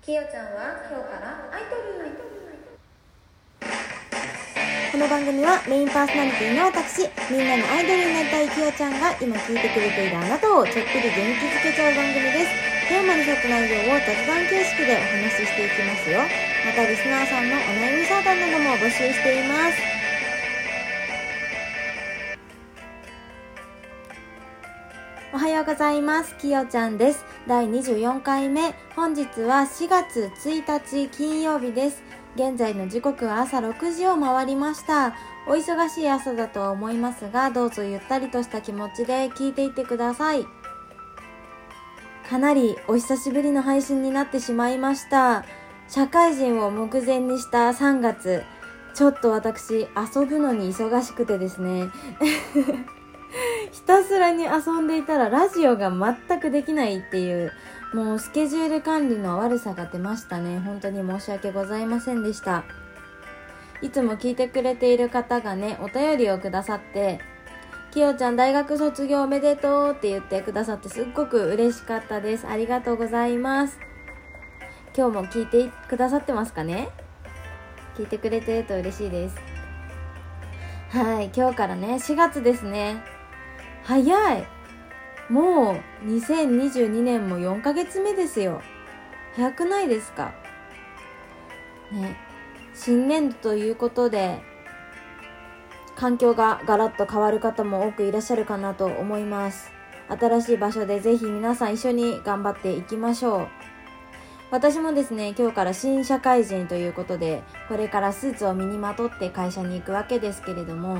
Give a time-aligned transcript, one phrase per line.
[0.00, 2.00] きよちゃんは今日からアイドル
[4.90, 12.88] この番組はメインパーソナリティの私、みんなのアイドルになりたいきよちゃんが今聞いてくれているあなたをちょっぴり元気づけちゃう番組です。
[12.88, 16.24] テーマに沿った内容を雑談形式でお話ししていきますよ。
[16.64, 19.99] またリスナーさんのお悩み相談なども募集しています。
[25.32, 26.36] おはようございます。
[26.38, 27.24] きよちゃんです。
[27.46, 28.74] 第24回目。
[28.96, 32.02] 本日は4月1日金曜日です。
[32.34, 35.14] 現在の時刻は朝6時を回りました。
[35.46, 40.44] お忙しい朝だとは思いますが、どうぞゆったりとした気持ちで聞いていってください。
[42.28, 45.44] かなりお久しぶりの配信になってしまいました。
[45.86, 48.42] 社会人を目前にした3月。
[48.94, 51.88] ちょっと私、遊ぶのに忙しくてですね。
[53.72, 57.52] ひたすらに遊んでいたらラジオが全くできないっていう、
[57.94, 60.58] もうスケジュール管理の悪さが出ましたね。
[60.58, 62.64] 本当に申し訳ございませんでした。
[63.82, 67.20] いつも聞いてくれている方がね、お便りをくださって、
[67.92, 72.46] きよちゃん大学卒業おめでとうって言ってくださってすっごく嬉しかったです。
[72.46, 73.78] ありがとうございます。
[74.96, 76.90] 今日も聞いてくださってますかね？
[77.96, 79.36] 聞いてくれてると嬉しいです。
[80.90, 83.02] はい、今日からね、4月ですね。
[83.84, 84.46] 早い
[85.28, 88.62] もう2022年も4ヶ月目ですよ。
[89.36, 90.32] 早くないですか？
[91.92, 92.16] ね。
[92.74, 94.40] 新年度ということで、
[95.94, 99.70] 環境がガラッと変わる方も多くいらっしゃるかなと思います。
[100.08, 103.48] 新しい場所でぜひ皆さん一緒に頑張っていきましょう。
[104.50, 110.98] 私もですね、今日から新社会人ということで、これからスーツを身にまとって会社に行くわけですけれども、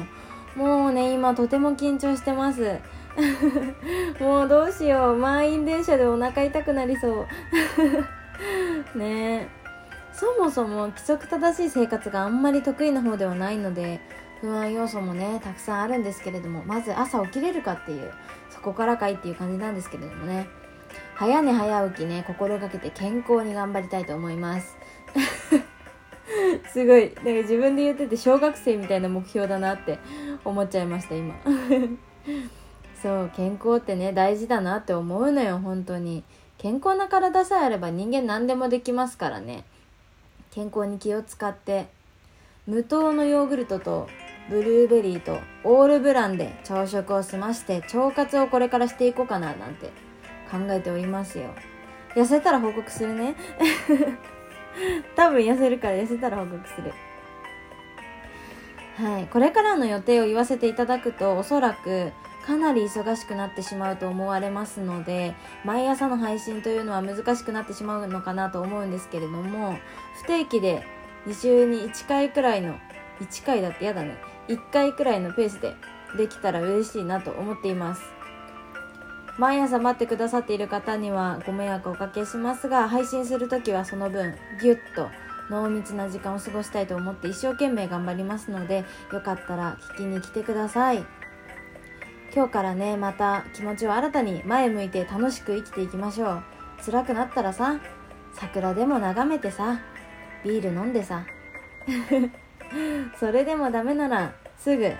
[0.56, 2.78] もうね、今とても緊張してます。
[4.20, 5.16] もうどうしよう。
[5.16, 7.26] 満員電車でお腹痛くなりそ
[8.94, 8.98] う。
[8.98, 9.60] ねえ。
[10.12, 14.00] そもそも規則正しい生活があんまり得意な方ではないので、
[14.40, 18.12] 不安要素もね、たくさんあるんですけれども、まず朝起きれるかっていう、
[18.50, 20.48] そこからかいっていう感じなんですけれどもね。
[21.14, 24.76] 早寝早起きね、心がけて健康に頑張りたいと思います。
[26.72, 29.98] すごい、なんか自分で言ってて小学生みたいな目標だなって
[30.44, 31.34] 思っちゃいました、今。
[33.00, 36.22] そう、健康ってね、大事だなって思うのよ、本当に。
[36.58, 39.64] 健康な体さえあれば人間何でもできますからね。
[40.50, 41.86] 健康に気を使って、
[42.66, 44.08] 無糖のヨーグルトと
[44.50, 49.86] ブルーベリーとオールブランで朝食を済まして腸活をこれからしていこうかななんて
[50.50, 51.54] 考えておりますよ。
[52.14, 53.36] 痩せたら報告するね。
[55.16, 56.92] 多分痩せるから痩せたら報告する。
[58.96, 59.26] はい。
[59.26, 62.12] これからの予定を言わせていただくと、おそらく
[62.44, 69.78] かなり忙しくなってしまうと思われますので、毎朝の配信というのは難しくなってしまうのかなと思うんですけれども、
[70.22, 70.84] 不定期で
[71.26, 72.74] 2週に1回くらいの、
[73.20, 74.18] 1回だってやだね。
[74.48, 75.74] 1回くらいのペースで
[76.16, 78.19] できたら嬉しいなと思っています。
[79.38, 85.08] 毎朝待ってくださっている方にはご迷惑をおかけしますが、配信するときはその分、ぎゅっと
[85.50, 91.04] 濃密な時間を過ごしたいと思って一生懸命頑張りますので、よかったら聞きに来てください。
[92.32, 96.42] 今日からね、また気持ちを新たに前向いて楽しく生きていきましょう。
[96.84, 97.80] 辛くなったらさ、
[98.32, 99.80] 桜でも眺めてさ、
[100.44, 101.24] ビール飲んでさ。
[103.18, 104.92] それでもダメなら、すぐ、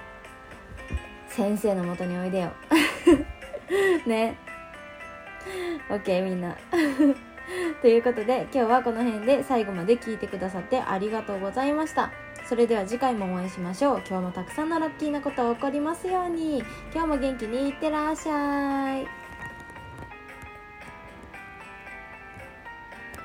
[1.29, 2.51] 先生のもとにおいでよ。
[4.07, 4.37] ね。
[5.89, 6.57] OK みんな。
[7.83, 12.11] ということで今日はこの辺で最後まで聞いてくださってありがとうございました。
[12.45, 14.03] それでは次回もお会いしましょう。
[14.09, 16.59] 今日もたくさんのラッキーなことが起こりますように。
[16.93, 19.20] 今日も元気にいってらっしゃい。